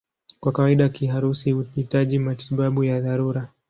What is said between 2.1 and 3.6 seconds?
matibabu ya dharura.